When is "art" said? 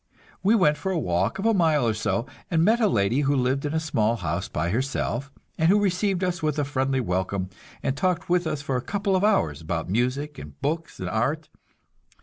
11.07-11.49